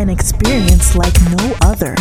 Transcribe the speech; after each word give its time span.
an 0.00 0.08
experience 0.08 0.96
like 0.96 1.12
no 1.36 1.54
other. 1.60 1.94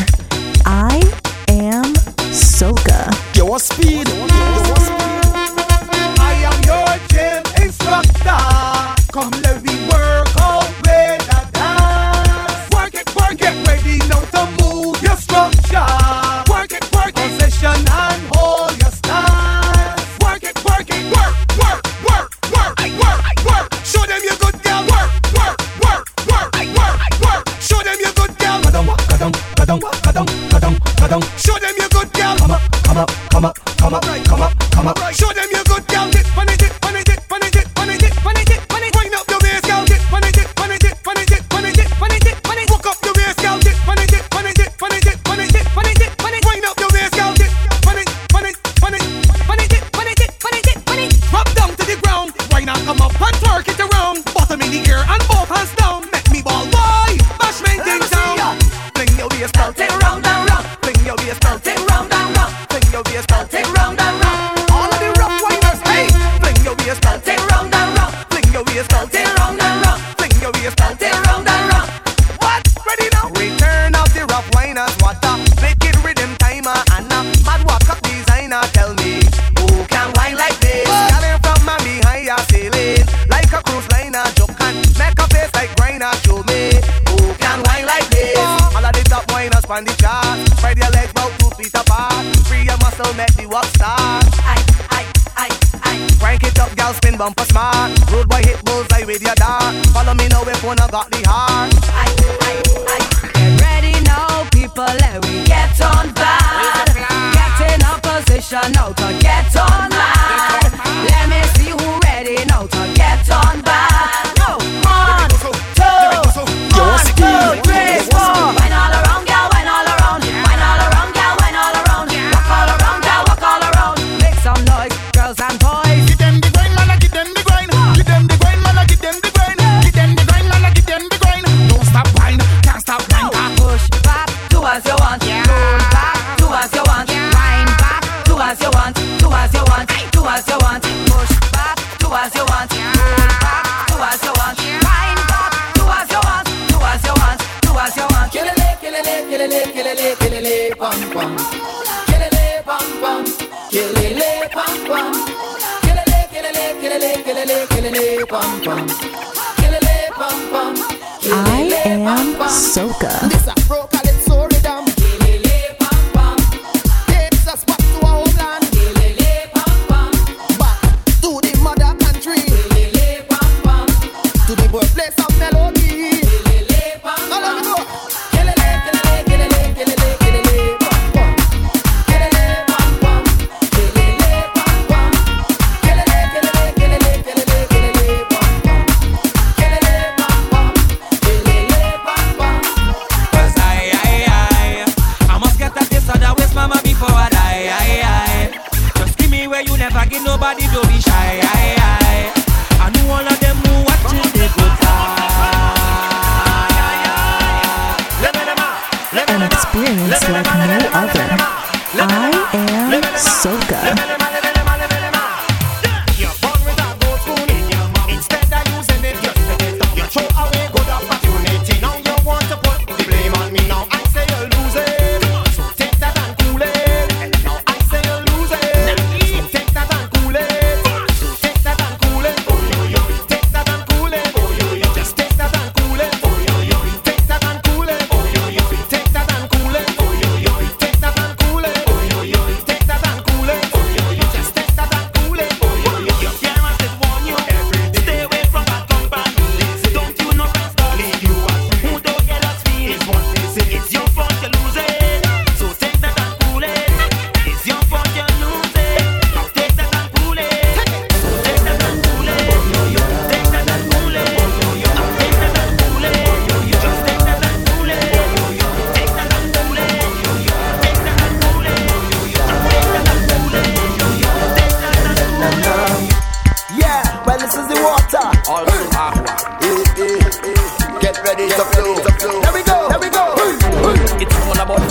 I 0.65 1.01
am 1.49 1.93
Soca. 2.31 3.11
Yo, 3.35 3.57
speed. 3.57 4.07
Yo, 4.07 4.75
speed. 4.87 5.21
I 6.17 6.33
am 6.47 6.57
your 6.63 6.87
gym 7.09 7.43
instructor. 7.61 9.11
Come 9.11 9.31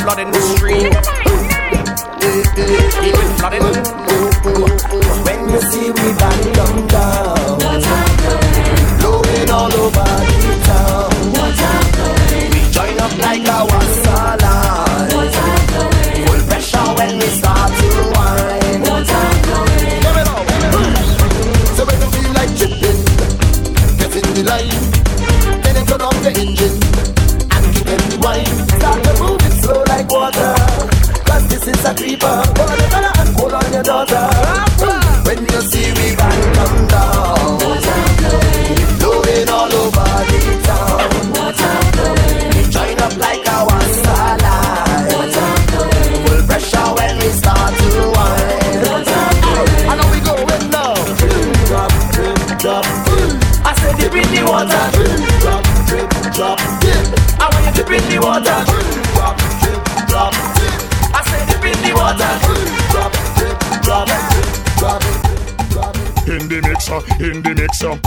blood 0.09 0.21
in 0.21 0.31
the 0.31 0.41
street. 0.41 0.78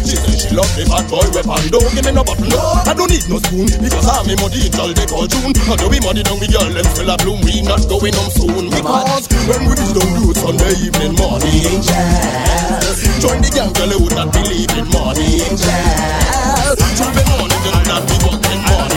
She 0.05 0.17
say 0.17 0.35
she 0.37 0.51
love 0.55 0.71
the 0.77 0.85
bad 0.89 1.07
boy 1.11 1.27
weapon. 1.35 1.61
Don't 1.71 1.91
give 1.95 2.05
me 2.05 2.13
no 2.13 2.23
bottle. 2.25 2.49
I 2.87 2.93
don't 2.95 3.11
need 3.11 3.25
no 3.29 3.39
spoon 3.41 3.69
because 3.81 4.07
I'm 4.07 4.27
money 4.27 4.67
in 4.67 4.75
all 4.81 4.93
they 4.93 5.07
call 5.07 5.27
June. 5.27 5.53
Although 5.69 5.91
we 5.91 6.01
money 6.01 6.23
down 6.23 6.39
with 6.41 6.51
girl 6.51 6.69
them 6.71 6.87
still 6.91 7.11
a 7.11 7.17
bloom. 7.21 7.41
We 7.45 7.63
not 7.63 7.85
going 7.87 8.15
home 8.17 8.33
soon 8.35 8.65
because 8.71 9.27
when 9.47 9.61
we 9.69 9.73
reach 9.77 9.93
down 9.95 10.11
do 10.17 10.33
Sunday 10.35 10.75
evening 10.85 11.15
in 11.71 11.81
jazz. 11.83 12.99
Join 13.21 13.41
the 13.45 13.51
gang 13.53 13.73
girl 13.77 13.93
who 13.95 14.09
not 14.15 14.33
believe 14.33 14.73
in 14.75 14.87
money 14.91 15.45
in 15.45 15.55
jazz. 15.57 16.77
Tuesday 16.97 17.25
morning 17.37 17.61
know 17.65 17.83
that 17.87 18.03
we 18.09 18.17
working 18.27 18.63
money 18.67 18.90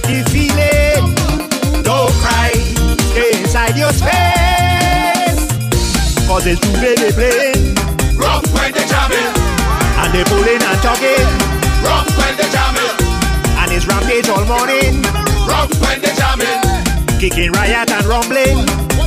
that 0.00 0.06
the 0.06 0.22
feeling. 0.30 1.14
Don't 1.82 2.12
cry, 2.22 2.52
stay 3.10 3.30
inside 3.40 3.74
your 3.76 3.92
space. 3.92 5.42
Cause 6.26 6.46
it's 6.46 6.60
too 6.60 6.72
many 6.78 7.10
playing. 7.12 7.74
Rough 8.14 8.44
when 8.54 8.70
they 8.72 8.84
jamming. 8.86 9.32
And 9.98 10.10
they 10.14 10.24
pulling 10.24 10.62
and 10.62 10.80
talking. 10.82 11.26
Rough 11.82 12.08
when 12.18 12.34
they 12.36 12.48
jamming. 12.50 12.94
And 13.58 13.72
it's 13.72 13.86
rampage 13.86 14.28
all 14.28 14.44
morning. 14.44 15.02
Rough 15.48 15.72
when 15.82 15.98
they 16.02 16.14
jamming. 16.14 16.60
Kicking 17.18 17.52
riot 17.52 17.90
and 17.90 18.06
rumbling. 18.06 18.58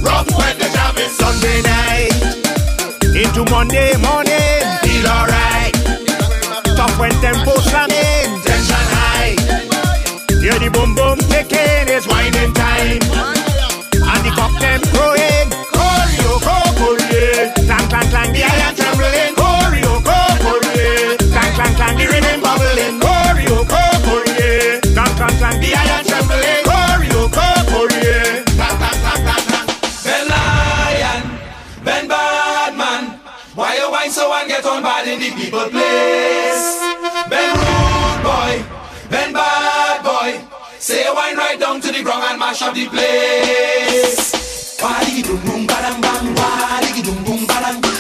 Rough 0.02 0.30
when 0.36 0.54
they 0.58 0.70
jamming. 0.76 1.12
Sunday 1.16 1.62
night 1.62 2.16
into 3.16 3.46
Monday 3.52 3.96
morning. 4.02 4.60
Feel 4.84 5.08
alright. 5.08 5.76
Tough 6.76 7.00
when 7.00 7.12
tempo 7.22 7.56
slamming. 7.70 8.11
Hear 10.42 10.58
the 10.58 10.72
boom 10.74 10.96
boom 10.96 11.22
kicking, 11.30 11.86
it's 11.86 12.08
winding 12.10 12.52
time. 12.58 12.98
And 13.94 14.22
the 14.26 14.32
cock 14.34 14.50
them 14.58 14.82
crowing, 14.90 15.54
choreo, 15.70 16.42
choreo. 16.42 17.54
Clang 17.70 17.88
clang 17.94 18.10
clang, 18.10 18.34
the 18.34 18.42
iron 18.42 18.74
trembling, 18.74 19.38
choreo, 19.38 20.02
choreo. 20.02 21.14
Clang 21.30 21.54
clang 21.54 21.74
clang, 21.78 21.94
the 21.94 22.06
rhythm 22.10 22.42
bubbling, 22.42 22.98
choreo, 22.98 23.58
choreo. 23.70 24.82
Clang 24.82 25.14
clang 25.14 25.38
clang, 25.38 25.58
the 25.62 25.70
iron 25.78 26.04
trembling, 26.10 26.64
choreo, 26.66 27.22
choreo. 27.30 28.42
Clang 28.58 28.78
clang 28.82 28.98
clang 28.98 29.22
clang 29.22 29.46
clang. 29.46 29.68
Ben 30.02 30.26
lion, 30.26 31.22
Ben 31.86 32.08
badman, 32.10 33.04
why 33.54 33.78
you 33.78 33.92
whine 33.94 34.10
so 34.10 34.34
and 34.34 34.50
get 34.50 34.66
on 34.66 34.82
bad 34.82 35.08
in 35.08 35.20
the 35.22 35.30
people 35.38 35.70
place? 35.70 36.91
mash 42.52 42.62
up 42.64 42.74
the 42.74 42.86
place. 42.88 44.78
Wah 44.82 45.00
boom 45.24 45.40
boom, 45.46 45.68
bang 45.68 46.02
bang, 46.02 46.36
wah 46.36 46.82
diggy 46.82 47.02
boom 47.06 47.24
boom, 47.24 47.48
bang. 47.48 47.91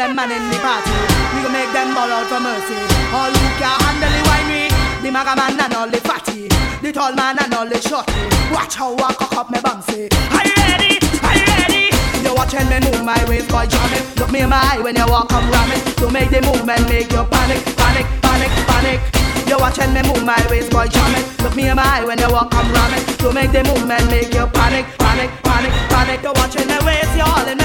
them 0.00 0.16
man 0.16 0.32
in 0.32 0.40
the 0.48 0.56
party. 0.64 0.96
We 1.36 1.44
gon' 1.44 1.52
make 1.52 1.68
them 1.76 1.92
ball 1.92 2.08
out 2.08 2.24
for 2.32 2.40
mercy. 2.40 2.72
All 3.12 3.28
who 3.28 3.46
can 3.60 3.76
handle 3.84 4.08
the 4.08 4.22
wine, 4.32 4.48
we 4.48 4.64
the 5.04 5.12
maga 5.12 5.36
man 5.36 5.60
and 5.60 5.74
all 5.76 5.90
the 5.92 6.00
fatty, 6.00 6.48
the 6.80 6.88
tall 6.88 7.12
man 7.12 7.36
and 7.36 7.52
all 7.52 7.68
the 7.68 7.76
shorty. 7.84 8.16
Watch 8.48 8.80
how 8.80 8.96
I 8.96 9.12
cock 9.12 9.36
up 9.36 9.50
my 9.52 9.60
bum 9.60 9.84
say. 9.84 10.08
Are 10.32 10.40
you 10.40 10.56
ready? 10.56 10.96
Are 11.20 11.36
you 11.36 11.44
ready? 11.52 11.92
You're 12.24 12.32
watching 12.32 12.64
me 12.72 12.80
move 12.80 13.04
my 13.04 13.20
waist, 13.28 13.52
boy 13.52 13.68
jamming. 13.68 14.00
Look 14.16 14.32
me 14.32 14.40
in 14.40 14.48
my 14.48 14.56
eye 14.72 14.80
when 14.80 14.96
you 14.96 15.04
walk 15.04 15.36
up 15.36 15.44
ramming. 15.52 15.84
Don't 16.00 16.16
make 16.16 16.32
the 16.32 16.40
movement 16.48 16.88
make 16.88 17.12
you 17.12 17.20
panic, 17.28 17.60
panic, 17.76 18.08
panic, 18.24 18.52
panic. 18.72 19.00
You're 19.44 19.60
watching 19.60 19.92
me 19.92 20.00
move 20.08 20.24
my 20.24 20.40
waist, 20.48 20.72
boy 20.72 20.88
jamming. 20.88 21.28
Look 21.44 21.52
me 21.56 21.68
in 21.68 21.76
my 21.76 21.84
eye 21.84 22.04
when 22.08 22.16
you 22.16 22.30
walk 22.32 22.56
up 22.56 22.64
ramming. 22.72 23.04
Don't 23.20 23.36
make 23.36 23.52
the 23.52 23.68
movement 23.68 24.08
make 24.08 24.32
you 24.32 24.48
panic, 24.48 24.88
panic, 24.96 25.28
panic, 25.44 25.72
panic. 25.92 26.24
You're 26.24 26.32
watching 26.40 26.64
me 26.64 26.78
waist, 26.88 27.12
you're 27.20 27.28
all 27.28 27.44
in 27.44 27.59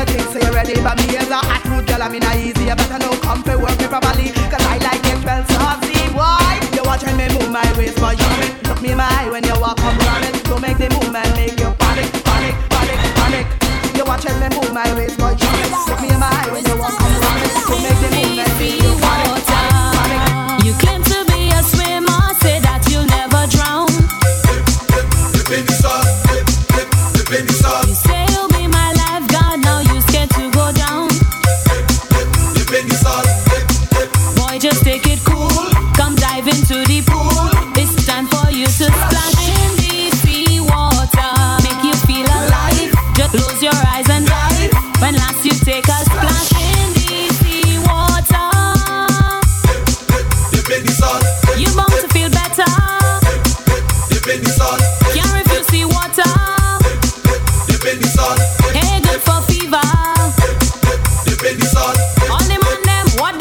you 0.00 0.06
think 0.06 0.28
say 0.32 0.46
you 0.46 0.54
ready, 0.54 0.74
but 0.82 0.96
me 0.98 1.16
as 1.16 1.28
a 1.28 1.36
hot 1.36 1.64
root 1.66 1.86
girl, 1.86 2.02
I'm 2.02 2.14
in 2.14 2.22
a 2.22 2.32
easy. 2.36 2.64
You 2.64 2.74
better 2.74 2.98
know 2.98 3.12
come 3.20 3.42
to 3.44 3.56
work 3.58 3.78
me 3.78 3.86
properly, 3.86 4.30
cause 4.48 4.64
I 4.64 4.78
like 4.78 5.04
it 5.04 5.24
well 5.24 5.44
saucy. 5.46 5.98
Why? 6.16 6.60
You 6.74 6.82
watching 6.84 7.16
me 7.16 7.28
move 7.28 7.50
my 7.50 7.66
waist 7.76 7.98
for 7.98 8.12
you. 8.12 8.39
What 63.18 63.39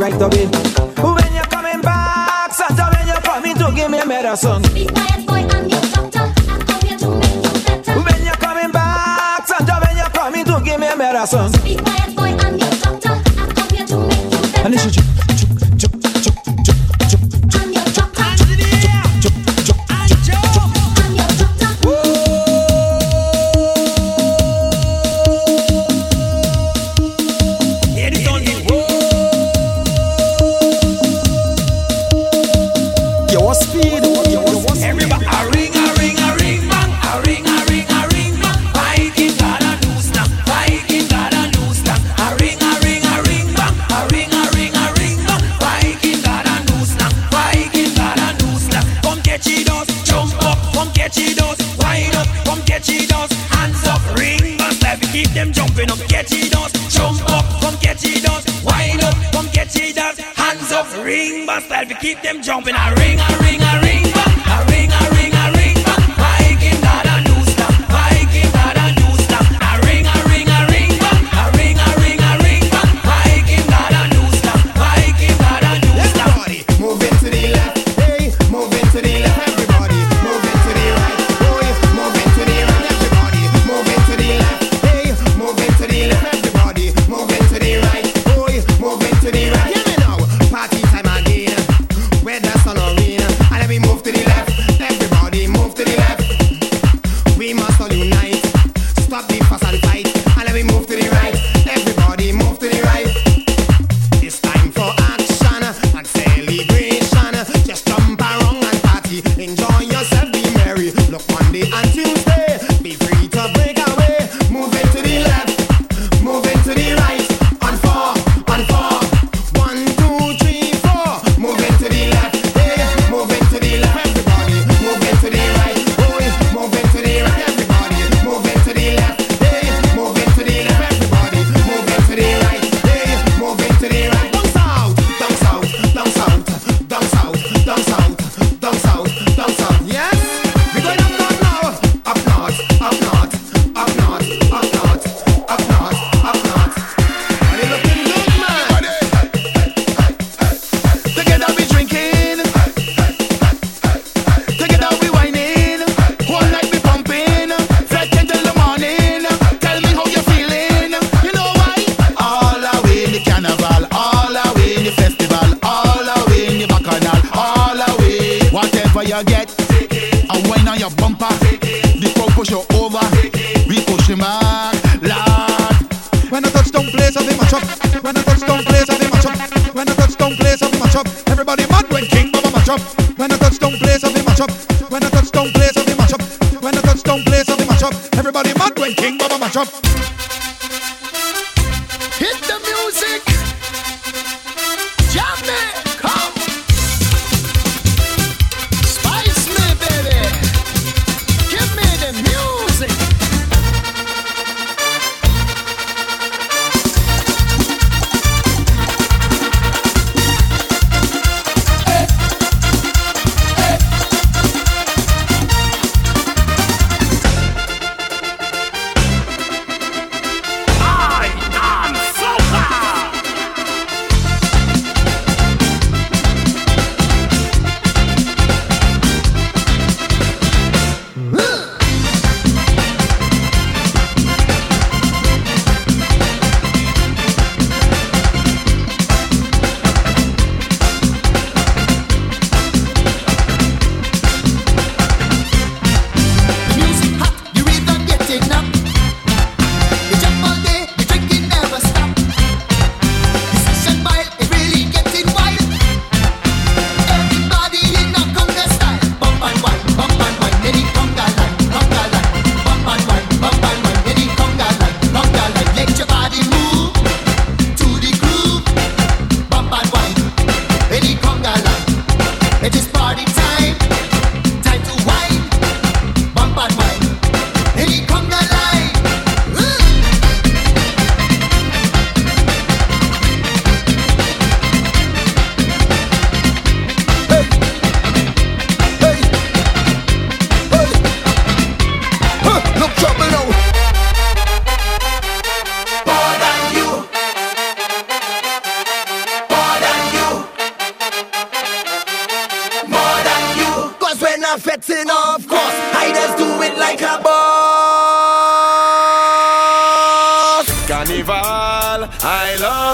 right 0.00 0.14
away. 0.14 0.46
When 0.46 1.32
you're 1.34 1.44
coming 1.44 1.82
back, 1.82 2.52
Santa, 2.54 2.88
when 2.96 3.06
you're 3.06 3.20
coming 3.20 3.54
to 3.56 3.70
give 3.74 3.90
me 3.90 3.98
a 4.00 4.06
medicine. 4.06 4.62
Be 4.72 4.86
quiet, 4.86 5.26
boy, 5.26 5.44
I'm 5.54 5.68
your 5.68 5.80
doctor. 5.92 6.32
I'm 6.48 6.80
here 6.86 6.96
to 6.98 7.10
make 7.10 7.44
you 7.44 7.60
better. 7.66 7.92
When 8.00 8.24
you're 8.24 8.40
coming 8.40 8.72
back, 8.72 9.46
Santa, 9.46 9.78
when 9.84 9.96
you're 9.98 10.08
coming 10.08 10.44
to 10.46 10.60
give 10.64 10.80
me 10.80 10.86
a 10.88 10.96
medicine. 10.96 11.89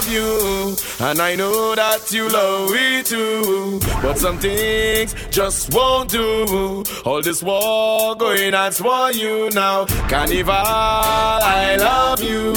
You, 0.09 0.77
and 1.01 1.21
I 1.21 1.35
know 1.35 1.75
that 1.75 2.13
you 2.13 2.29
love 2.29 2.71
me 2.71 3.03
too. 3.03 3.81
But 4.03 4.19
some 4.19 4.39
things 4.39 5.15
just 5.31 5.73
won't 5.75 6.11
do. 6.11 6.85
All 7.05 7.23
this 7.23 7.43
war 7.43 8.15
going 8.17 8.55
on 8.55 8.73
for 8.73 9.13
you 9.13 9.51
now. 9.51 9.87
Carnival, 10.09 10.53
I 10.55 11.77
love 11.79 12.23
you, 12.23 12.53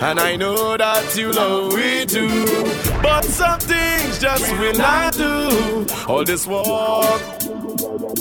and 0.00 0.18
I 0.20 0.36
know 0.36 0.76
that 0.76 1.16
you 1.16 1.32
love 1.32 1.74
me 1.74 2.06
too. 2.06 2.44
But 3.02 3.24
some 3.24 3.60
things 3.60 4.18
just 4.18 4.50
will 4.58 4.74
not 4.74 5.14
do. 5.14 5.86
All 6.08 6.24
this 6.24 6.46
war. 6.46 7.04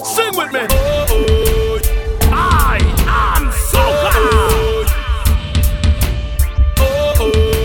Sing 0.03 0.35
with 0.35 0.51
me. 0.51 0.59
Oh, 0.69 1.05
oh. 1.09 1.79
I 2.35 2.79
am 3.07 3.51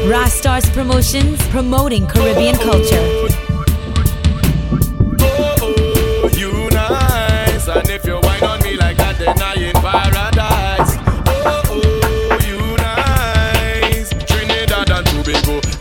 Rastars 0.09 0.65
Promotions, 0.73 1.39
promoting 1.49 2.07
Caribbean 2.07 2.57
culture. 2.57 3.29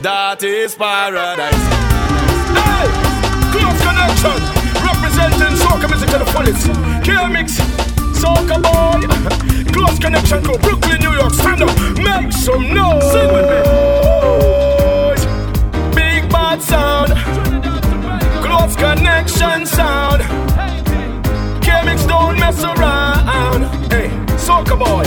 that 0.02 0.44
is 0.44 0.76
paradise. 0.76 1.54
Hey, 2.54 2.88
close 3.52 3.80
connection, 3.82 4.38
representing 4.84 5.56
soca 5.58 5.90
music 5.90 6.10
to 6.10 6.18
the 6.18 6.26
fullest. 6.26 6.68
K-Mix, 7.04 7.60
soca 8.20 8.62
boy. 8.62 9.54
Close 9.88 10.00
connection 10.00 10.44
to 10.44 10.58
Brooklyn, 10.60 11.00
New 11.00 11.14
York. 11.14 11.34
Stand 11.34 11.62
up, 11.62 11.70
make 11.96 12.34
some 12.34 12.74
noise. 12.74 13.10
Sing 13.10 13.32
with 13.32 13.48
me. 13.48 13.62
Big 15.96 16.30
bad 16.30 16.62
sound, 16.62 17.14
close 18.44 18.76
connection 18.76 19.66
sound. 19.66 20.24
K-Mix 21.64 22.06
don't 22.06 22.38
mess 22.38 22.62
around. 22.62 23.64
Hey, 23.90 24.10
soca 24.36 24.76
boy. 24.78 25.06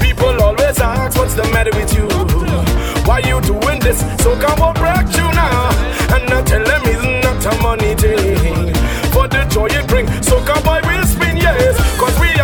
People 0.00 0.42
always 0.42 0.80
ask, 0.80 1.16
what's 1.16 1.34
the 1.34 1.44
matter 1.52 1.70
with 1.78 1.94
you? 1.94 2.08
Why 3.06 3.20
you 3.20 3.40
doing 3.40 3.78
this? 3.78 4.00
So 4.20 4.34
come 4.40 4.60
on, 4.62 4.74
break 4.74 5.14
you 5.14 5.30
now. 5.30 5.70
And 6.12 6.28
I 6.28 6.42
tell 6.42 6.64
them 6.64 6.82
it's 6.86 7.04
not 7.24 7.54
a 7.54 7.62
money 7.62 7.94
thing. 7.94 8.74
For 9.12 9.28
the 9.28 9.44
joy 9.48 9.66
it 9.66 9.86
bring, 9.86 10.08
so 10.24 10.42
come 10.44 10.62
boy 10.64 10.80
will 10.84 11.04
spin, 11.06 11.36
yes. 11.36 11.78
Cause 12.00 12.18
we 12.18 12.39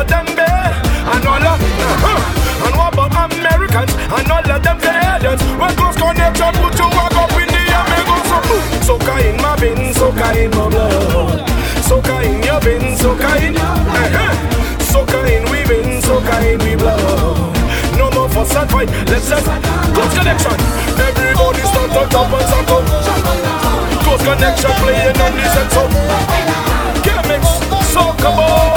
Can't 0.00 0.28
leave 0.28 0.32
a 0.32 0.32
them 0.32 0.36
bare. 0.36 0.72
And 1.12 1.26
all 1.26 1.44
of, 1.44 1.60
uh-huh. 1.60 2.64
and 2.64 2.74
what 2.76 2.92
about 2.94 3.32
Americans? 3.32 3.92
And 3.92 4.30
all 4.30 4.40
of 4.40 4.62
them 4.62 4.78
aliens. 4.80 5.42
When 5.60 5.72
close 5.76 5.96
connection, 5.96 6.52
put 6.56 6.78
you 6.78 6.88
walk 6.88 7.16
up 7.20 7.32
in 7.36 7.48
the 7.48 7.60
air, 7.68 7.84
me 7.84 8.00
go 8.08 8.16
so 8.24 8.96
Soca 8.96 9.14
in 9.20 9.36
my 9.36 9.56
bin, 9.60 9.92
soca 9.92 10.28
in 10.36 10.50
my 10.56 10.68
blood. 10.68 11.44
Soca 11.84 12.16
in 12.24 12.42
your 12.42 12.60
bin, 12.60 12.96
soca 12.96 13.30
in, 13.44 13.56
uh-huh. 13.56 14.32
Soca 14.80 15.20
in 15.28 15.44
we 15.50 15.64
bin, 15.68 16.00
soca 16.00 16.36
in 16.48 16.58
we 16.64 16.76
blood. 16.76 17.52
No 17.98 18.10
more 18.12 18.28
fuss 18.28 18.54
and 18.56 18.70
fight, 18.70 18.88
let's 19.10 19.28
just 19.28 19.44
close 19.92 20.12
connection. 20.16 20.56
Everybody 20.96 21.62
stand 21.66 21.92
up, 21.92 22.08
jump 22.08 22.32
and 22.32 22.46
stand 22.48 22.70
up. 22.72 22.84
Close 24.04 24.22
connection 24.24 24.72
playing 24.80 25.20
on 25.20 25.32
this 25.36 25.56
and 25.60 25.70
so. 25.74 25.82
K-Mix, 27.04 27.44
soca 27.92 28.30
boy. 28.36 28.69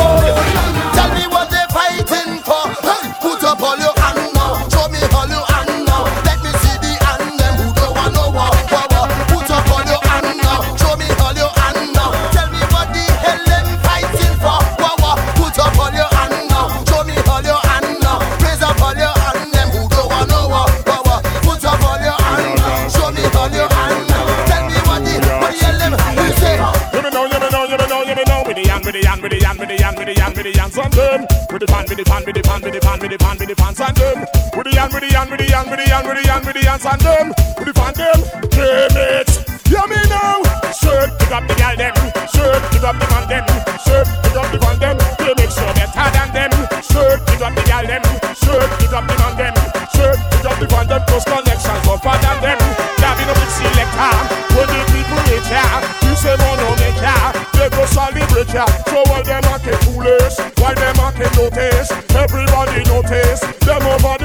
Pan, 32.23 32.33
with 32.33 32.35
the 32.35 32.47
pan, 32.47 32.61
with 32.61 32.73
the 32.73 32.79
pan, 32.79 32.99
with 32.99 33.11
the 33.11 33.17
pan, 33.17 33.37
with 33.37 33.49
the 33.49 33.55
pants 33.55 33.81
on 33.81 33.93
them. 33.95 34.19
With 34.55 34.65
the 34.67 34.79
hand, 34.79 34.93
with 34.93 35.03
the 35.03 35.11
hand, 35.11 35.29
with 35.29 35.39
the 35.39 35.47
hand, 35.51 35.69
with 35.69 35.79
the 35.79 35.87
hand, 35.91 36.07
with 36.07 36.15
the 36.15 36.31
hand, 36.31 36.45
with 36.45 36.55
the 36.55 36.63
hands 36.63 36.85
on 36.85 36.99
them. 36.99 37.27
With 37.59 37.67
the 37.67 37.73
fan 37.75 37.93
them. 37.99 38.19
K-Mix. 38.47 39.27
You 39.67 39.83
me 39.89 39.99
know. 40.07 40.43
Shirt, 40.71 41.09
pick 41.19 41.31
up 41.31 41.43
the 41.47 41.55
gal 41.55 41.75
them. 41.75 41.95
Shirt, 42.31 42.61
pick 42.71 42.83
up 42.83 42.95
the 42.95 43.05
man 43.11 43.25
them. 43.27 43.45
Shirt, 43.83 44.07
pick 44.23 44.37
up 44.39 44.47
the 44.51 44.57
man 44.63 44.77
them. 44.79 44.97
K-Mix 45.19 45.51
so 45.55 45.67
better 45.75 46.07
than 46.15 46.29
them. 46.31 46.51
Shirt, 46.79 47.19
pick 47.27 47.41
up 47.43 47.51
the 47.55 47.63
gal 47.67 47.83
them. 47.83 48.03
Shirt, 48.39 48.69
pick 48.79 48.93
up 48.93 49.03
the 49.03 49.15
man 49.19 49.33
them. 49.35 49.55
Shirt, 49.91 50.17
pick 50.31 50.45
up 50.47 50.57
the 50.59 50.67
man 50.71 50.87
them. 50.87 51.01
Close 51.07 51.27
connections 51.27 51.81
tougher 51.83 52.15
than 52.23 52.37
them. 52.39 52.59
Dabbing 53.03 53.29
up 53.29 53.37
the 53.39 53.47
selector. 53.51 54.15
When 54.53 54.67
the 54.69 54.79
people 54.93 55.21
reach 55.27 55.49
ya, 55.49 55.65
you 56.05 56.13
say 56.15 56.35
no 56.37 56.49
no 56.55 56.69
make 56.77 57.01
ya. 57.01 57.33
They 57.57 57.69
go 57.73 57.83
celebrate 57.89 58.53
ya. 58.53 58.65
So 58.85 59.01
while 59.09 59.25
them 59.25 59.43
a 59.49 59.57
get 59.59 59.81
foolish, 59.81 60.37
while 60.61 60.75
them 60.77 61.01
a 61.01 61.09
get 61.17 61.33
notice, 61.33 61.89
everybody 62.33 62.83
notice. 62.85 63.41
Them 63.59 63.81
over 63.83 64.22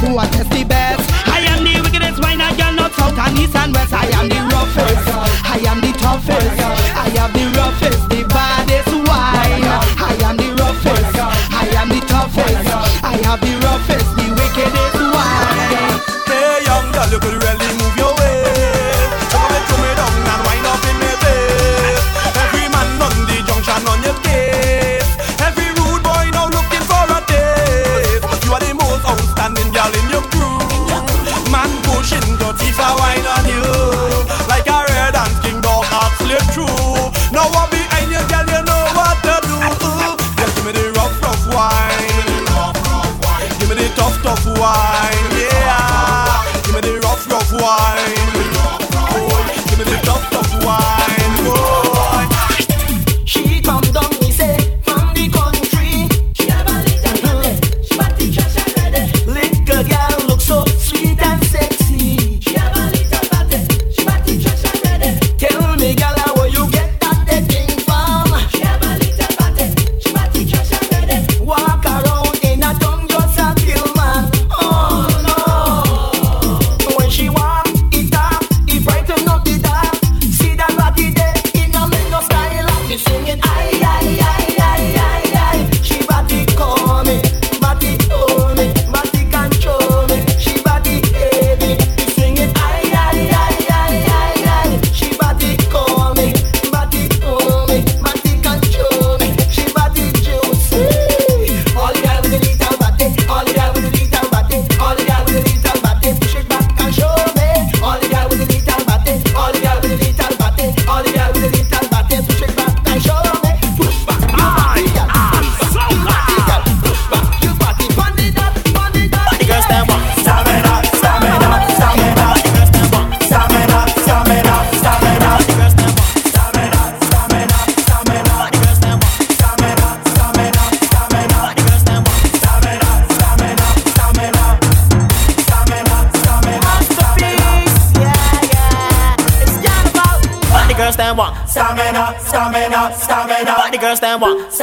who 0.00 0.16
test 0.32 0.50
the 0.50 0.64
best. 0.64 1.10
I 1.26 1.40
am 1.52 1.64
the 1.64 1.80
wickedest 1.82 2.22
wine 2.22 2.40
I 2.40 2.54
girl, 2.56 2.72
not 2.72 2.92
south 2.92 3.18
and 3.18 3.38
east 3.38 3.56
and 3.56 3.74
west. 3.74 3.92
I 3.92 4.06
am 4.18 4.28
the 4.28 4.40
roughest, 4.52 5.08
I 5.44 5.58
am 5.70 5.80
the 5.80 5.92
toughest, 5.98 6.60
I 6.94 7.08
am 7.22 7.32
the 7.32 7.44
roughest, 7.58 8.07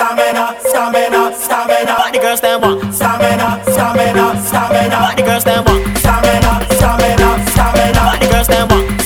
stamina, 0.06 0.56
stamina, 0.60 1.34
stamina. 1.34 1.96
But 1.98 2.14
the 2.14 2.20
girls 2.20 2.38
stand 2.40 2.62
one. 2.62 2.94
Stamina, 2.94 3.62
stamina, 3.66 4.40
stamina. 4.46 4.98
But 5.02 5.18
the 5.18 5.24
girls 5.24 5.42
stand 5.42 5.66
one. 5.66 5.96
Stamina, 5.96 6.52
stamina, 6.78 7.46
stamina. 7.50 8.02
But 8.06 8.20
the 8.22 8.28
girls 8.30 8.46
stand 8.46 8.72
one. 8.72 9.05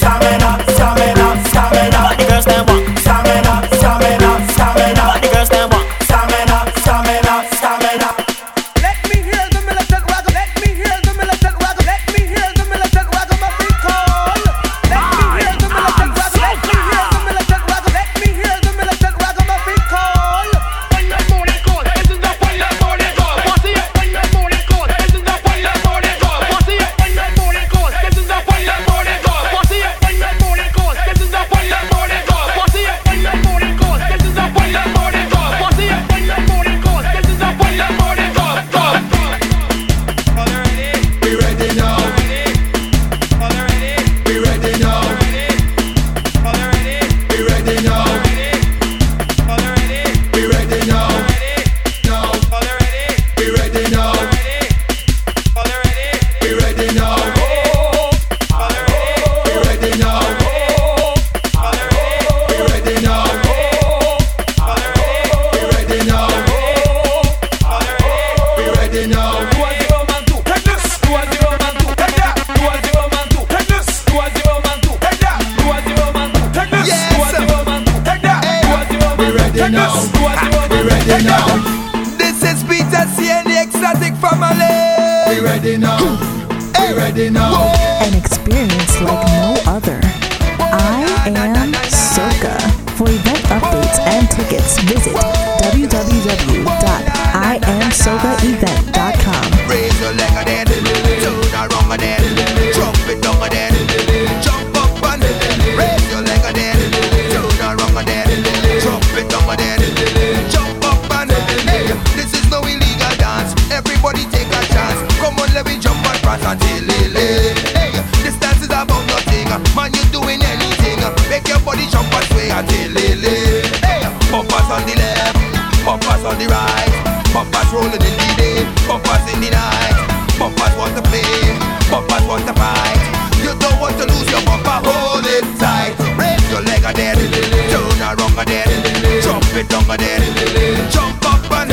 wrong 139.89 140.01
on. 140.01 140.91
Jump 140.91 141.25
up 141.25 141.51
and. 141.51 141.69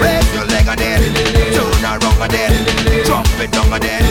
Raise 0.00 0.34
your 0.34 0.44
leg 0.44 0.68
on 0.68 0.78
it. 0.78 1.54
Turn 1.54 1.84
around 1.84 2.04
on 2.20 2.30
it. 2.32 3.06
Drop 3.06 3.26
it 3.40 3.50
down 3.50 3.72
on 3.72 3.82
it. 3.82 4.03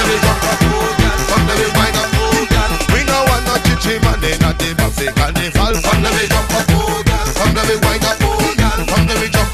girl 2.47 2.71
We 2.93 3.03
no 3.03 3.17
want 3.27 3.43
no 3.45 3.55
Chima 3.83 4.15
Nina 4.21 4.53
de 4.53 4.73
Bafika 4.75 5.27
ni 5.35 5.51
carnival. 5.51 5.81
Come 5.83 6.03
let 6.03 6.13
me 6.15 6.25
jump 6.29 6.53
up 6.55 6.67
cool 6.67 7.03
girl 7.03 7.27
Come 7.35 7.53
let 7.53 7.67
me 7.67 7.75
wine 7.83 8.05
up 8.05 8.17
cool 8.17 8.55
girl 8.55 8.85
Come 8.87 9.07
let 9.07 9.19
me 9.19 9.27
jump. 9.27 9.44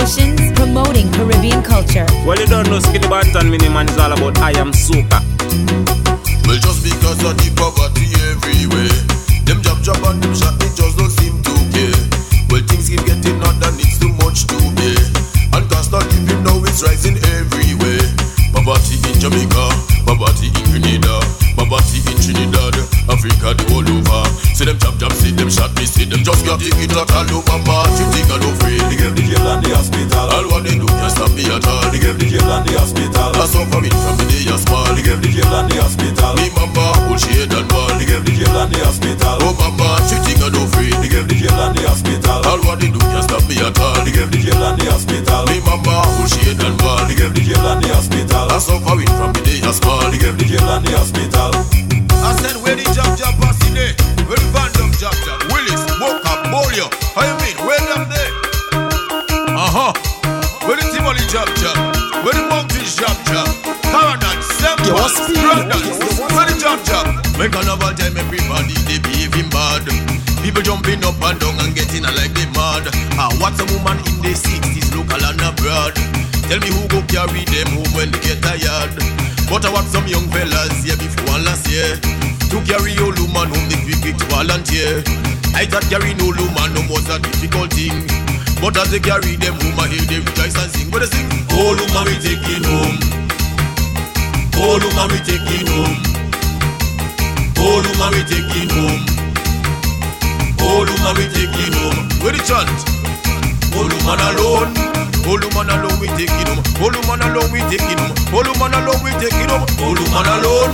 Promotions, 0.00 0.40
promoting 0.56 1.12
Caribbean 1.12 1.60
culture. 1.60 2.08
Well, 2.24 2.40
you 2.40 2.46
don't 2.46 2.64
know 2.72 2.80
Skinny 2.80 3.04
Banton 3.04 3.52
Mini 3.52 3.68
Man 3.68 3.84
is 3.84 3.98
all 4.00 4.08
about 4.08 4.40
I 4.40 4.56
am 4.56 4.72
super. 4.72 5.20
Well, 6.48 6.56
just 6.56 6.80
because 6.88 7.20
of 7.20 7.36
the 7.36 7.52
poverty 7.52 8.08
everywhere, 8.32 8.96
them 9.44 9.60
job 9.60 9.84
job 9.84 10.00
and 10.08 10.24
them 10.24 10.32
shot, 10.32 10.56
they 10.56 10.72
just 10.72 10.96
don't 10.96 11.12
seem 11.20 11.36
to 11.44 11.52
care. 11.76 12.00
Well, 12.48 12.64
things 12.64 12.88
keep 12.88 13.04
getting 13.04 13.44
hot 13.44 13.60
and 13.60 13.76
it's 13.76 14.00
too 14.00 14.08
much 14.24 14.48
to 14.48 14.56
bear. 14.72 15.04
And 15.52 15.68
cost 15.68 15.92
of 15.92 16.00
living 16.16 16.48
now 16.48 16.64
it's 16.64 16.80
rising 16.80 17.20
everywhere. 17.36 18.00
Poverty 18.56 18.96
in 19.04 19.20
Jamaica, 19.20 19.64
poverty 20.08 20.48
in 20.48 20.64
Grenada, 20.72 21.20
poverty 21.60 22.00
in 22.08 22.16
Trinidad, 22.16 22.72
Africa 23.04 23.52
the 23.52 23.68
whole 23.68 23.84
over. 23.84 24.24
See 24.56 24.64
them 24.64 24.80
chop 24.80 24.96
chop, 24.96 25.12
see 25.12 25.36
them 25.36 25.52
shot, 25.52 25.76
me 25.76 25.84
see 25.84 26.08
them 26.08 26.24
just 26.24 26.40
got 26.48 26.56
ticket 26.56 26.96
out 26.96 27.12
all 27.12 27.28
over 27.36 27.60
March. 27.68 28.00
You 28.00 28.08
think 28.16 28.32
I 28.32 28.40
no 28.40 28.48
afraid? 28.56 28.80
Hospital. 29.80 30.28
All 30.28 30.44
what 30.52 30.62
they 30.68 30.76
do 30.76 30.84
can't 30.84 31.08
stop 31.08 31.32
me 31.32 31.40
at 31.48 31.64
all. 31.64 31.88
They 31.88 31.96
give 32.04 32.20
the 32.20 32.28
jail 32.28 32.52
and 32.52 32.68
the 32.68 32.76
hospital. 32.76 33.32
I 33.32 33.48
suffer 33.48 33.80
it 33.80 33.96
from 33.96 34.14
the 34.20 34.28
day 34.28 34.44
I 34.52 34.60
small. 34.60 34.84
They 34.92 35.00
give 35.00 35.24
the 35.24 35.32
jail 35.32 35.48
and 35.56 35.72
the 35.72 35.80
hospital. 35.80 36.36
Me 36.36 36.52
mama 36.52 36.84
hold 37.00 37.16
she 37.16 37.32
head 37.40 37.48
and 37.48 37.64
ball. 37.64 37.88
They 37.96 38.04
give 38.04 38.20
the 38.20 38.32
jail 38.36 38.60
and 38.60 38.68
the 38.68 38.76
hospital. 38.84 39.40
Oh 39.40 39.56
mama, 39.56 39.88
you 40.12 40.20
think 40.20 40.44
I 40.44 40.52
no 40.52 40.68
afraid? 40.68 40.92
They 41.00 41.08
give 41.08 41.24
the 41.24 41.32
jail 41.32 41.56
and 41.64 41.72
the 41.72 41.88
hospital. 41.88 42.44
All 42.44 42.60
what 42.68 42.76
they 42.76 42.92
do 42.92 43.00
can't 43.00 43.24
stop 43.24 43.40
me 43.48 43.56
at 43.56 43.72
all. 43.80 43.96
They 44.04 44.12
give 44.12 44.28
the 44.28 44.38
jail 44.44 44.60
and 44.60 44.76
the 44.76 44.84
hospital. 44.92 45.48
Me 45.48 45.56
mama 45.64 45.96
hold 46.12 46.28
she 46.28 46.40
head 46.44 46.60
and 46.60 46.76
ball. 46.76 47.00
They 47.08 47.16
give 47.16 47.32
the 47.32 47.40
jail 47.40 47.64
and 47.64 47.80
the 47.80 47.88
hospital. 47.88 48.44
I 48.52 48.58
suffer 48.60 49.00
it 49.00 49.08
from 49.16 49.32
the 49.32 49.40
day 49.48 49.64
I 49.64 49.72
small. 49.72 50.04
They 50.12 50.20
give 50.20 50.36
the 50.36 50.44
jail 50.44 50.68
and 50.76 50.84
the 50.84 50.92
hospital. 50.92 51.56
I 52.20 52.36
said 52.36 52.60
where 52.60 52.76
the 52.76 52.84
job 52.92 53.16
job 53.16 53.32
pass 53.40 53.56
there? 53.72 53.96
Where 54.28 54.36
the 54.36 54.44
Vendome 54.52 54.92
job 55.00 55.16
job? 55.24 55.40
Willis, 55.48 55.80
Boca, 55.96 56.52
Beaulieu. 56.52 56.84
How 57.16 57.24
you 57.24 57.39
job 61.30 61.46
job? 61.62 61.78
Where 62.26 62.34
the 62.34 62.42
Mountain 62.50 62.82
job 62.90 63.14
job? 63.30 63.46
Paradise, 63.86 64.50
Semple, 64.58 64.98
Brandon. 64.98 65.78
Where 66.34 66.46
the 66.50 66.58
job 66.58 66.82
job? 66.82 67.06
Make 67.38 67.54
another 67.54 67.94
time 67.94 68.18
everybody 68.18 68.74
they 68.90 68.98
behaving 68.98 69.46
bad. 69.46 69.86
People 70.42 70.58
jumping 70.66 70.98
up 71.06 71.22
and 71.22 71.38
down 71.38 71.54
and 71.62 71.70
getting 71.70 72.02
like 72.02 72.34
they 72.34 72.50
mad. 72.50 72.90
Ah, 73.14 73.30
what's 73.38 73.62
a 73.62 73.66
woman 73.70 74.02
in 74.10 74.18
the 74.26 74.34
60s, 74.34 74.90
local 74.90 75.22
and 75.22 75.38
abroad? 75.38 75.94
Tell 76.50 76.58
me 76.58 76.74
who 76.74 76.82
go 76.90 76.98
carry 77.06 77.46
them 77.46 77.78
home 77.78 77.92
when 77.94 78.10
they 78.10 78.34
get 78.34 78.42
tired. 78.42 78.90
But 79.46 79.62
I 79.62 79.70
watch 79.70 79.86
some 79.86 80.10
young 80.10 80.26
fellas 80.34 80.82
here 80.82 80.98
before 80.98 81.38
last 81.46 81.70
year. 81.70 81.94
To 82.50 82.58
carry 82.66 82.98
old 82.98 83.22
woman 83.22 83.54
home, 83.54 83.66
they 83.70 83.78
quick 84.02 84.18
to 84.18 84.26
volunteer. 84.34 85.06
I 85.54 85.62
thought 85.62 85.86
carrying 85.86 86.18
old 86.26 86.42
woman 86.42 86.74
no 86.74 86.82
was 86.90 87.06
a 87.06 87.22
difficult 87.22 87.70
thing. 87.70 88.29
But 88.60 88.76
as 88.76 88.90
they 88.90 89.00
carry 89.00 89.36
them 89.36 89.56
home, 89.56 89.80
I 89.80 89.88
hear 89.88 90.04
they 90.04 90.20
rejoice 90.20 90.52
and 90.52 90.70
sing. 90.70 90.90
What 90.92 91.00
they 91.00 91.08
sing? 91.08 91.24
Old 91.56 91.80
woman 91.80 92.04
we 92.04 92.16
taking 92.20 92.60
home. 92.60 93.00
Old 94.60 94.84
woman 94.84 95.08
we 95.08 95.18
taking 95.24 95.64
home. 95.64 95.96
Old 97.56 97.88
woman 97.88 98.10
we 98.12 98.20
taking 98.28 98.68
home. 98.68 99.00
Old 100.60 100.92
woman 100.92 101.12
we 101.16 101.24
taking 101.32 101.72
home. 101.72 102.04
Where 102.20 102.36
the 102.36 102.40
chant? 102.44 102.68
Old 103.80 103.96
woman 103.96 104.20
alone. 104.28 104.76
Old 105.24 105.40
woman 105.40 105.72
alone 105.72 105.96
we 105.96 106.12
taking 106.20 106.48
home. 106.52 106.60
Old 106.84 106.94
woman 107.00 107.24
alone 107.32 107.48
we 107.48 107.64
taking 107.72 107.96
home. 107.96 108.12
Old 108.28 108.44
woman 108.44 108.76
alone 108.76 109.00
we 109.00 109.10
taking 109.24 109.48
home. 109.48 109.64
Old 109.80 109.96
woman 110.04 110.28
alone. 110.36 110.72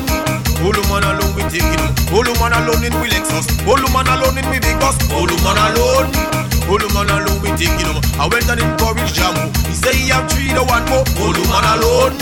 Old 0.58 0.74
woman 0.74 1.06
alone 1.06 1.32
we 1.38 1.42
taking 1.54 1.78
home. 1.78 1.94
Old 2.10 2.26
woman 2.34 2.50
alone 2.50 2.82
in 2.82 2.94
we 2.98 3.14
Lexus. 3.14 3.46
Old 3.62 3.78
woman 3.86 4.10
alone 4.10 4.34
in 4.42 4.46
we 4.50 4.58
big 4.58 4.74
bus. 4.82 4.98
Old 5.14 5.30
woman 5.30 5.54
alone. 5.70 6.45
Old 6.68 6.82
woman 6.82 7.08
alone 7.10 7.40
we 7.42 7.50
taking 7.54 7.86
home. 7.86 8.02
I 8.18 8.26
went 8.26 8.48
and 8.50 8.60
encouraged 8.60 9.14
Jamu. 9.14 9.54
He 9.70 9.74
say 9.74 9.94
he 9.94 10.08
have 10.10 10.26
three 10.30 10.48
to 10.50 10.62
one 10.66 10.84
more. 10.90 11.04
Old 11.22 11.36
woman 11.38 11.64
alone. 11.78 12.14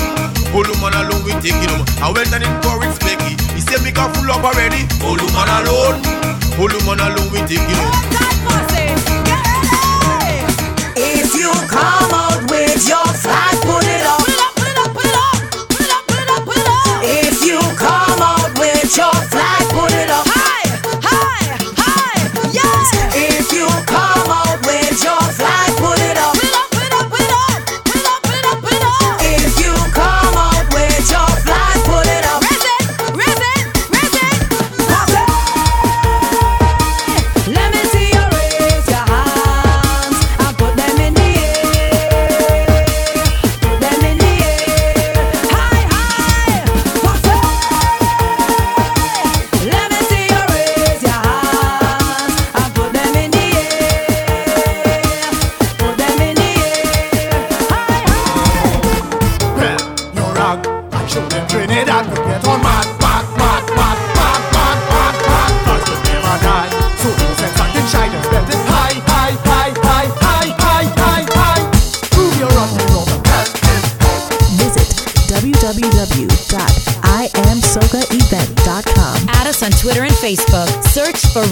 Old 0.53 0.69
woman 0.69 0.95
alone 1.01 1.25
we 1.25 1.33
taking 1.41 1.69
home. 1.73 1.85
I 2.05 2.13
went 2.13 2.33
and 2.35 2.45
encouraged 2.45 3.01
Becky. 3.01 3.35
He 3.57 3.61
said 3.65 3.81
me 3.83 3.91
got 3.91 4.13
full 4.17 4.31
up 4.31 4.45
already. 4.45 4.85
Old 5.01 5.21
woman 5.25 5.49
alone. 5.65 5.97
Old 6.61 6.73
woman 6.77 7.01
alone 7.01 7.29
we 7.33 7.41
taking 7.49 7.79
home. 7.81 8.05
If 10.97 11.35
you 11.35 11.51
come 11.67 12.13
out 12.13 12.45
with 12.51 12.87
your 12.89 13.09
flag, 13.17 13.44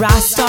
Search 0.03 0.42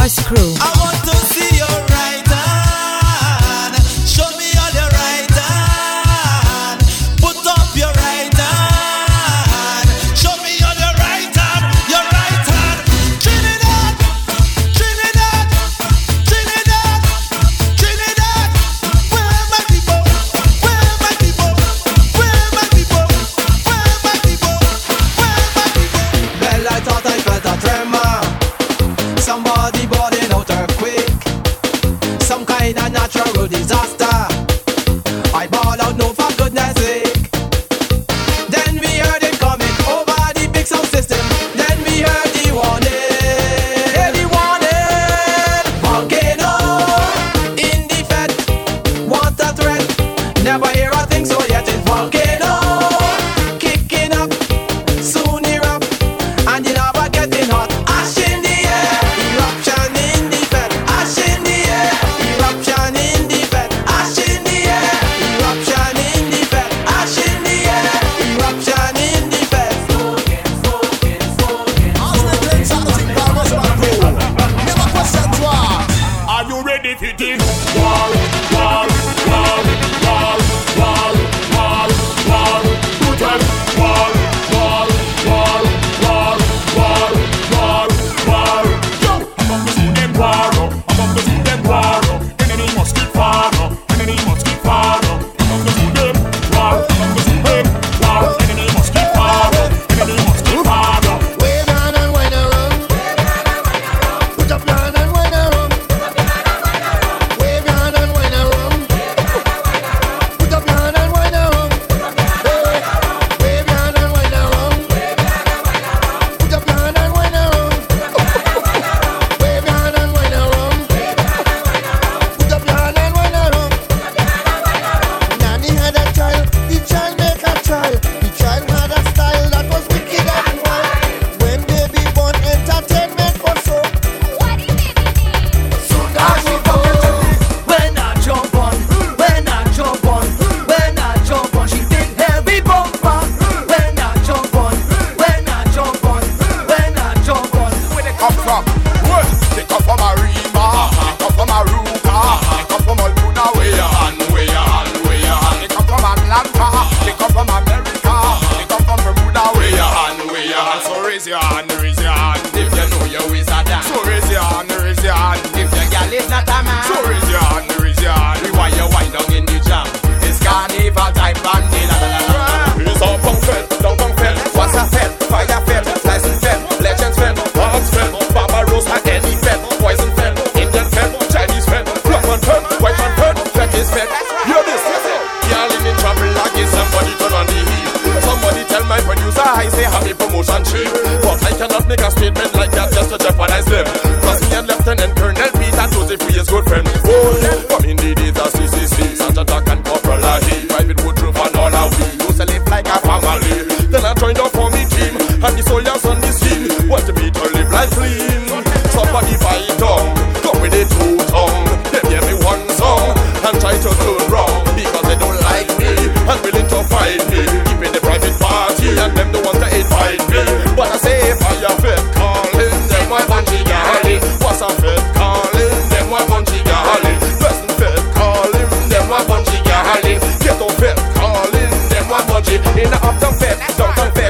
uptown 233.80 234.12
fit, 234.14 234.23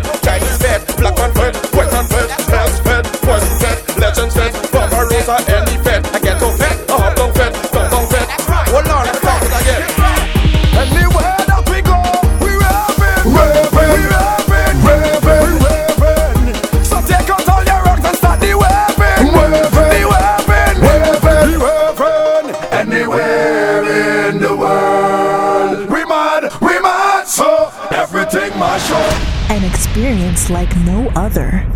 like 30.49 30.75
no 30.77 31.09
other. 31.15 31.72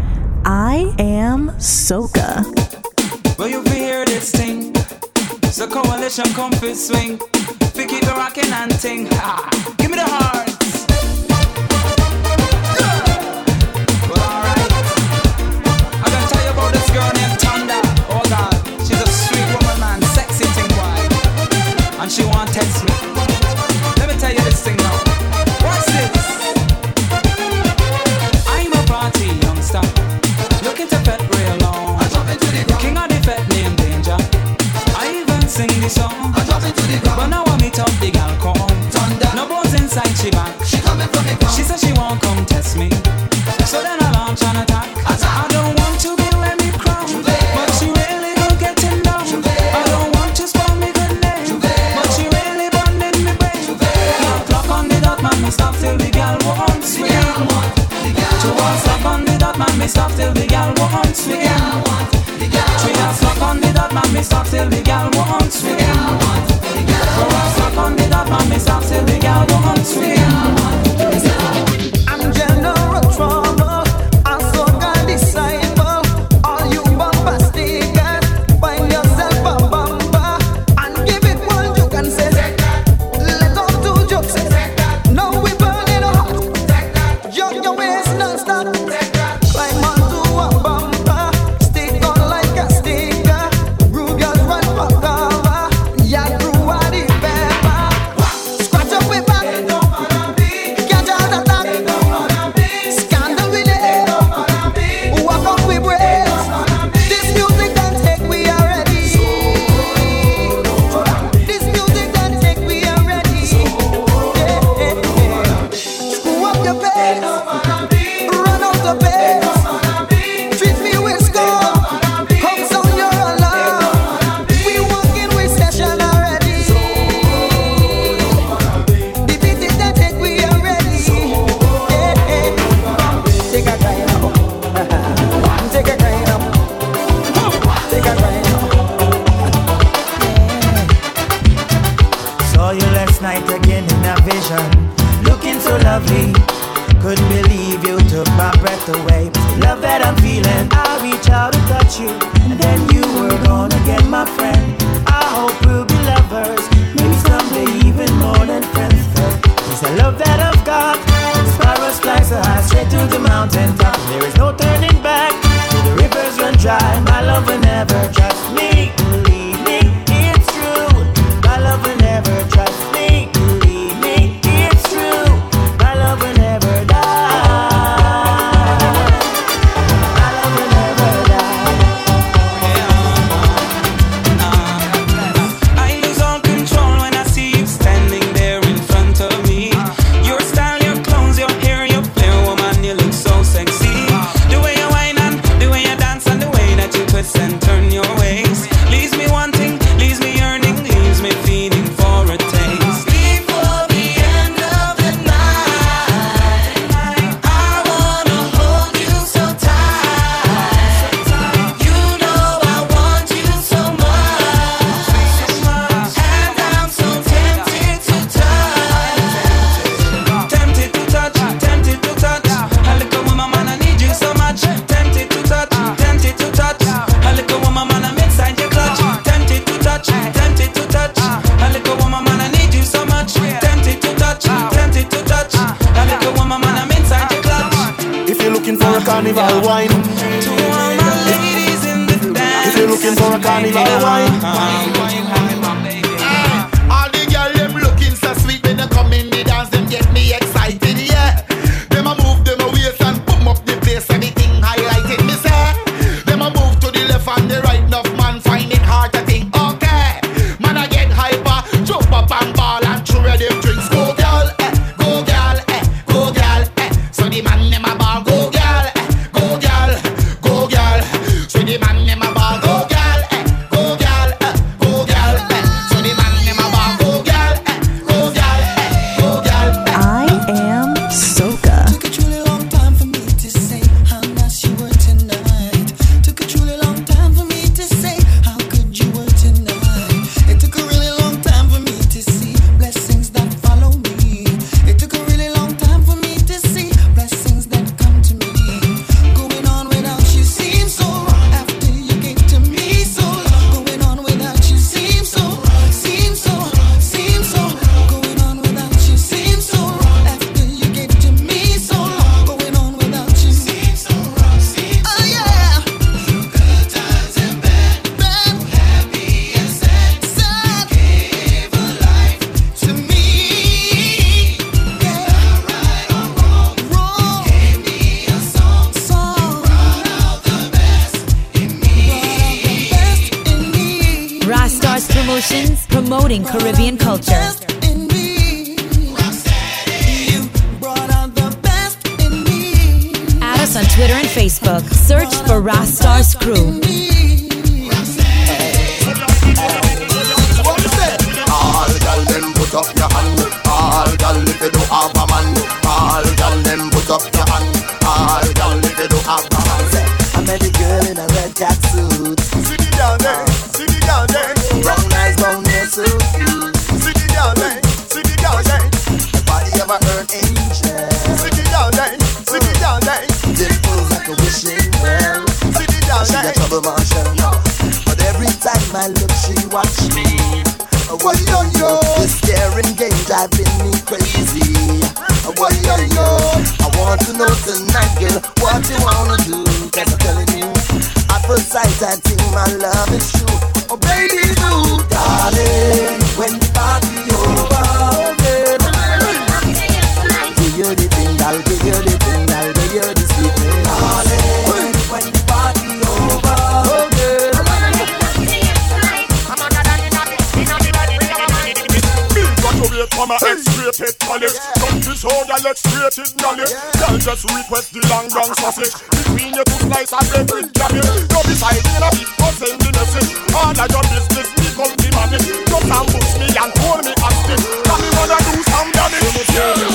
execrated 415.68 416.32
knowledge. 416.40 416.72
Girl 416.96 417.18
just 417.20 417.44
request 417.52 417.92
the 417.94 418.02
long 418.08 418.28
brown 418.32 418.52
sausage. 418.56 418.96
Between 419.12 419.52
you 419.54 419.64
two 419.68 419.80
slice 419.92 420.14
of 420.16 420.24
bread 420.32 420.48
with 420.48 420.72
jammy. 420.74 421.04
You 421.04 421.40
be 421.44 421.54
siding 421.60 422.04
a 422.04 422.10
bit 422.16 422.30
for 422.40 422.52
send 422.56 422.80
the 422.80 422.90
message. 422.96 423.30
All 423.52 423.76
of 423.76 423.90
your 423.92 424.06
business 424.08 424.48
me 424.56 424.68
come 424.76 424.94
the 424.96 425.10
money. 425.12 425.40
Just 425.68 425.88
ambush 425.92 426.32
me 426.40 426.48
and 426.56 426.72
hold 426.80 427.04
me 427.04 427.14
hostage. 427.20 427.64
Cause 427.84 428.00
me 428.00 428.10
wanna 428.16 428.38
do 428.48 428.56
some 428.64 428.90
damage. 428.96 429.28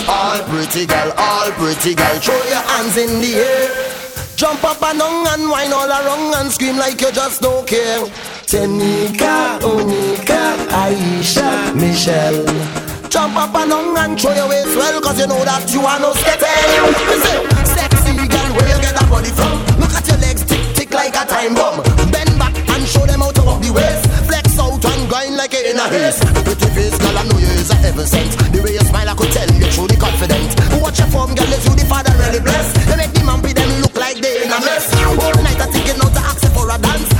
All 0.08 0.40
pretty 0.50 0.84
girl, 0.86 1.10
all 1.16 1.48
pretty 1.56 1.94
girl, 1.94 2.16
throw 2.20 2.42
your 2.52 2.64
hands 2.68 2.96
in 2.96 3.20
the 3.20 3.32
air. 3.40 4.02
Jump 4.36 4.64
up 4.64 4.82
and 4.82 4.98
down 4.98 5.26
and 5.28 5.48
whine 5.48 5.72
all 5.72 5.88
around 5.88 6.34
and 6.34 6.50
scream 6.52 6.76
like 6.76 7.00
you 7.00 7.12
just 7.12 7.40
don't 7.40 7.66
care. 7.66 8.00
Tenika, 8.46 9.60
Onika, 9.60 10.56
Aisha, 10.68 11.74
Michelle. 11.76 12.81
Jump 13.12 13.36
up 13.36 13.52
and 13.60 13.68
down 13.68 13.92
and 13.92 14.16
show 14.16 14.32
your 14.32 14.48
waist 14.48 14.72
well 14.72 14.96
Cause 15.04 15.20
you 15.20 15.28
know 15.28 15.44
that 15.44 15.68
you 15.68 15.84
are 15.84 16.00
no 16.00 16.16
stepping 16.16 16.48
Sexy 17.68 18.16
girl, 18.24 18.48
where 18.56 18.64
you 18.72 18.80
get 18.80 18.96
that 18.96 19.04
body 19.12 19.28
from? 19.28 19.52
Look 19.76 19.92
at 19.92 20.08
your 20.08 20.16
legs, 20.24 20.40
tick, 20.48 20.64
tick 20.72 20.90
like 20.96 21.12
a 21.12 21.28
time 21.28 21.52
bomb. 21.52 21.84
Bend 22.08 22.32
back 22.40 22.56
and 22.56 22.88
show 22.88 23.04
them 23.04 23.20
how 23.20 23.28
to 23.36 23.44
of 23.52 23.60
the 23.60 23.68
waist. 23.68 24.08
Flex 24.24 24.56
out 24.56 24.80
and 24.80 25.04
grind 25.12 25.36
like 25.36 25.52
it 25.52 25.68
in 25.68 25.76
a 25.76 25.84
haze. 25.92 26.24
Pretty 26.40 26.72
face, 26.72 26.96
girl, 26.96 27.12
I 27.12 27.28
know 27.28 27.36
you 27.36 27.52
is 27.52 27.68
a 27.68 27.76
heaven 27.84 28.08
sent. 28.08 28.32
The 28.48 28.64
way 28.64 28.80
you 28.80 28.84
smile, 28.88 29.04
I 29.04 29.12
could 29.12 29.28
tell 29.28 29.50
you 29.60 29.68
truly 29.76 30.00
confident. 30.00 30.48
Watch 30.80 30.96
your 30.96 31.12
form, 31.12 31.36
girl, 31.36 31.52
if 31.52 31.68
you 31.68 31.76
the 31.76 31.84
father 31.84 32.16
really 32.16 32.40
blessed 32.40 32.80
You 32.88 32.96
make 32.96 33.12
the 33.12 33.28
man 33.28 33.44
be 33.44 33.52
them 33.52 33.68
look 33.84 33.92
like 33.92 34.24
they 34.24 34.40
in 34.40 34.48
a 34.48 34.56
mess. 34.64 34.88
All 35.20 35.36
night 35.44 35.60
I 35.60 35.68
think 35.68 35.84
you 35.84 36.00
know 36.00 36.08
to 36.08 36.22
ask 36.32 36.48
for 36.56 36.64
a 36.64 36.80
dance. 36.80 37.11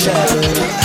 shadow. 0.00 0.79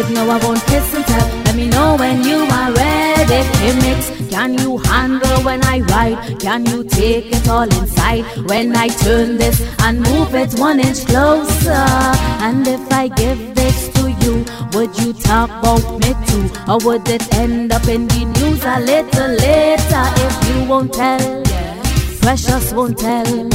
Should 0.00 0.14
know 0.14 0.30
I 0.30 0.38
won't 0.38 0.62
kiss 0.64 0.94
and 0.94 1.04
tell. 1.04 1.28
Let 1.44 1.54
me 1.54 1.68
know 1.68 1.94
when 1.96 2.24
you 2.24 2.38
are 2.58 2.72
ready. 2.72 3.40
Mix, 3.82 4.30
can 4.30 4.54
you 4.54 4.78
handle 4.78 5.42
when 5.42 5.62
I 5.62 5.80
ride? 5.80 6.40
Can 6.40 6.64
you 6.64 6.84
take 6.84 7.26
it 7.26 7.46
all 7.46 7.64
inside 7.64 8.24
when 8.48 8.74
I 8.74 8.88
turn 8.88 9.36
this 9.36 9.60
and 9.80 10.00
move 10.00 10.34
it 10.34 10.58
one 10.58 10.80
inch 10.80 11.04
closer? 11.04 11.84
And 12.46 12.66
if 12.66 12.80
I 12.90 13.08
give 13.08 13.54
this 13.54 13.88
to 13.96 14.10
you, 14.22 14.46
would 14.72 14.98
you 14.98 15.12
talk 15.12 15.50
about 15.50 15.84
me 16.00 16.14
too? 16.28 16.48
Or 16.66 16.78
would 16.86 17.06
it 17.06 17.34
end 17.34 17.70
up 17.70 17.86
in 17.86 18.08
the 18.08 18.24
news 18.24 18.64
a 18.64 18.80
little 18.80 19.32
later 19.44 20.04
if 20.26 20.34
you 20.48 20.66
won't 20.66 20.94
tell? 20.94 21.44
Precious 22.22 22.72
won't 22.72 22.96
tell. 22.96 23.50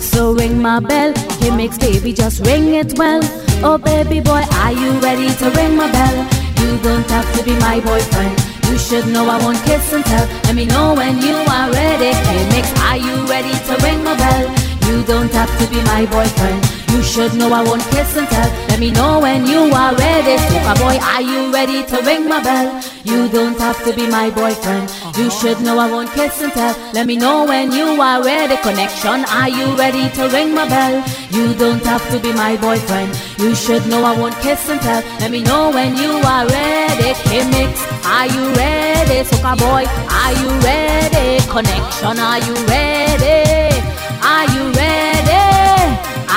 So 0.00 0.32
ring 0.32 0.62
my 0.62 0.80
bell, 0.80 1.12
K-Mix 1.40 1.76
baby, 1.76 2.14
just 2.14 2.40
ring 2.46 2.72
it 2.72 2.98
well. 2.98 3.20
Oh 3.66 3.78
baby 3.78 4.20
boy, 4.20 4.44
are 4.60 4.72
you 4.72 4.90
ready 5.00 5.32
to 5.40 5.50
ring 5.56 5.74
my 5.74 5.90
bell? 5.90 6.16
You 6.60 6.76
don't 6.82 7.08
have 7.08 7.24
to 7.34 7.42
be 7.44 7.56
my 7.60 7.80
boyfriend. 7.80 8.36
You 8.68 8.76
should 8.76 9.06
know 9.06 9.26
I 9.26 9.38
won't 9.42 9.56
kiss 9.64 9.90
and 9.94 10.04
tell. 10.04 10.26
Let 10.44 10.54
me 10.54 10.66
know 10.66 10.92
when 10.92 11.16
you 11.22 11.32
are 11.34 11.72
ready. 11.72 12.12
K-Mix, 12.12 12.68
are 12.82 12.98
you 12.98 13.24
ready 13.24 13.56
to 13.66 13.72
ring 13.82 14.04
my 14.04 14.16
bell? 14.18 14.44
You 14.86 15.02
don't 15.04 15.32
have 15.32 15.48
to 15.58 15.66
be 15.72 15.80
my 15.84 16.04
boyfriend. 16.04 16.73
You 16.94 17.02
should 17.02 17.34
know 17.34 17.52
I 17.52 17.60
won't 17.64 17.82
kiss 17.90 18.16
and 18.16 18.28
tell. 18.28 18.48
Let 18.68 18.78
me 18.78 18.92
know 18.92 19.18
when 19.18 19.48
you 19.48 19.58
are 19.58 19.92
ready. 19.96 20.38
Super 20.46 20.74
boy, 20.78 20.96
are 21.02 21.20
you 21.20 21.52
ready 21.52 21.82
to 21.90 21.96
ring 22.06 22.28
my 22.28 22.40
bell? 22.40 22.70
You 23.02 23.28
don't 23.28 23.58
have 23.58 23.82
to 23.82 23.92
be 23.92 24.06
my 24.06 24.30
boyfriend. 24.30 24.88
You 25.18 25.28
should 25.28 25.60
know 25.60 25.76
I 25.80 25.90
won't 25.90 26.12
kiss 26.12 26.40
and 26.40 26.52
tell. 26.52 26.76
Let 26.92 27.08
me 27.08 27.16
know 27.16 27.46
when 27.46 27.72
you 27.72 28.00
are 28.00 28.22
ready. 28.22 28.56
Connection, 28.62 29.24
are 29.24 29.48
you 29.48 29.66
ready 29.76 30.08
to 30.10 30.28
ring 30.28 30.54
my 30.54 30.68
bell? 30.68 30.94
You 31.32 31.52
don't 31.54 31.82
have 31.82 32.08
to 32.12 32.20
be 32.20 32.32
my 32.32 32.56
boyfriend. 32.58 33.10
You 33.38 33.56
should 33.56 33.84
know 33.88 34.04
I 34.04 34.16
won't 34.16 34.36
kiss 34.36 34.68
and 34.70 34.80
tell. 34.80 35.02
Let 35.18 35.32
me 35.32 35.42
know 35.42 35.70
when 35.70 35.96
you 35.96 36.12
are 36.22 36.46
ready. 36.46 37.10
K-Mix, 37.26 37.72
are 38.06 38.28
you 38.30 38.44
ready? 38.54 39.18
Soca 39.28 39.58
boy, 39.58 39.82
are 40.22 40.34
you 40.40 40.48
ready? 40.62 41.42
Connection, 41.50 42.18
are 42.30 42.38
you 42.38 42.54
ready? 42.70 43.82
Are 44.22 44.46
you 44.54 44.70
ready? 44.78 45.13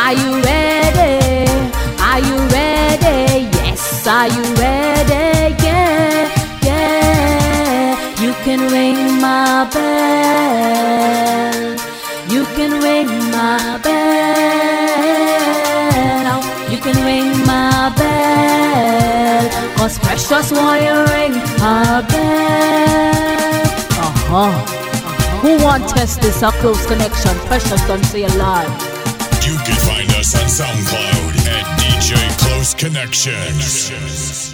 Are 0.07 0.13
you 0.13 0.31
ready? 0.39 1.51
Are 1.99 2.21
you 2.21 2.38
ready? 2.47 3.43
Yes, 3.59 4.07
are 4.07 4.29
you 4.29 4.41
ready? 4.55 5.53
Yeah, 5.61 6.31
yeah. 6.63 7.99
You 8.21 8.31
can 8.45 8.71
ring 8.71 9.19
my 9.19 9.67
bell. 9.73 10.95
You 12.29 12.45
can 12.55 12.71
ring 12.81 13.09
my 13.35 13.79
bell. 13.84 13.97
You 16.71 16.77
can 16.77 17.03
ring 17.03 17.45
my 17.45 17.91
bell. 17.97 19.49
Cause 19.75 19.99
precious 19.99 20.53
want 20.53 20.84
you 20.84 21.03
ring 21.15 21.34
her 21.59 22.01
bell. 22.07 23.67
Uh-huh. 24.07 24.51
Who 25.41 25.51
want 25.61 25.89
test 25.89 26.21
this 26.21 26.41
a 26.43 26.51
close 26.61 26.85
connection? 26.85 27.38
Precious 27.49 27.81
don't 27.88 28.05
say 28.05 28.23
a 28.23 28.29
lie. 28.35 28.97
Us 30.18 30.34
on 30.34 30.48
SoundCloud 30.48 31.48
at 31.48 31.80
DJ 31.80 32.15
Close 32.39 32.73
Connections. 32.73 34.47